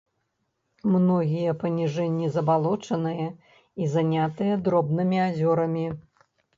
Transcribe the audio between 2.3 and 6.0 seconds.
забалочаныя і занятыя дробнымі азёрамі.